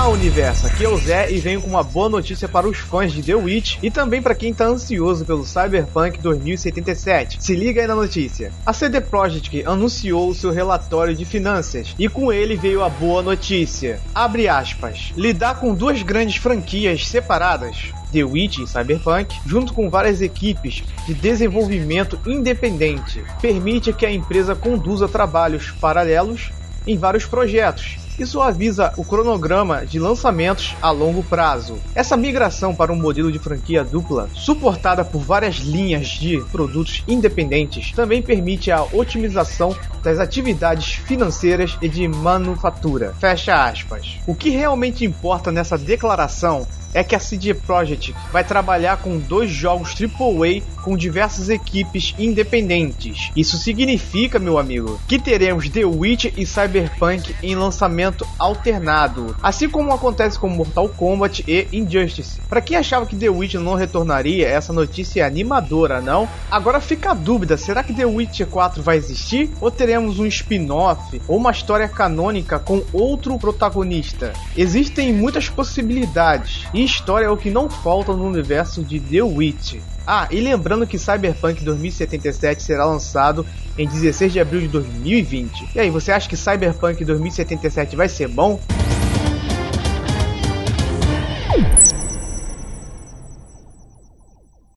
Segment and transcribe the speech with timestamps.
[0.00, 0.66] Olá, universo!
[0.66, 3.34] Aqui é o Zé e venho com uma boa notícia para os fãs de The
[3.34, 7.36] Witch e também para quem está ansioso pelo Cyberpunk 2077.
[7.38, 8.50] Se liga aí na notícia.
[8.64, 13.20] A CD Projekt anunciou o seu relatório de finanças e com ele veio a boa
[13.20, 14.00] notícia.
[14.14, 15.12] Abre aspas.
[15.18, 21.12] Lidar com duas grandes franquias separadas, The Witch e Cyberpunk, junto com várias equipes de
[21.12, 26.50] desenvolvimento independente, permite que a empresa conduza trabalhos paralelos
[26.86, 31.78] em vários projetos isso avisa o cronograma de lançamentos a longo prazo.
[31.94, 37.92] Essa migração para um modelo de franquia dupla, suportada por várias linhas de produtos independentes,
[37.92, 43.14] também permite a otimização das atividades financeiras e de manufatura.
[43.18, 44.18] Fecha aspas.
[44.26, 49.50] O que realmente importa nessa declaração é que a CD Projekt vai trabalhar com dois
[49.50, 53.30] jogos AAA com diversas equipes independentes.
[53.36, 57.99] Isso significa, meu amigo, que teremos The Witch e Cyberpunk em lançamento
[58.38, 62.40] alternado, assim como acontece com Mortal Kombat e Injustice.
[62.48, 66.28] Para quem achava que The Witch não retornaria, essa notícia é animadora, não?
[66.50, 71.20] Agora fica a dúvida, será que The Witch 4 vai existir ou teremos um spin-off
[71.26, 74.32] ou uma história canônica com outro protagonista?
[74.56, 76.66] Existem muitas possibilidades.
[76.72, 79.76] E história é o que não falta no universo de The Witch.
[80.06, 83.46] Ah, e lembrando que Cyberpunk 2077 será lançado
[83.78, 85.70] em 16 de abril de 2020.
[85.74, 88.60] E aí, você acha que Cyberpunk 2077 vai ser bom?